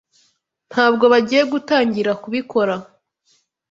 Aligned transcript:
Ntabwo 0.69 1.05
bagiyegutangira 1.13 2.11
kubikora. 2.23 2.75